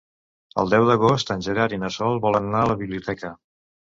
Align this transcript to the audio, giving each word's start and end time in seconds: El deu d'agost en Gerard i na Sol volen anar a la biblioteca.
El 0.61 0.71
deu 0.71 0.85
d'agost 0.91 1.33
en 1.35 1.43
Gerard 1.49 1.75
i 1.77 1.79
na 1.83 1.91
Sol 1.97 2.17
volen 2.25 2.47
anar 2.49 2.63
a 2.65 2.71
la 2.71 2.79
biblioteca. 2.83 3.31